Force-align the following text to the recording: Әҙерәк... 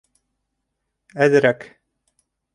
Әҙерәк... 1.27 1.69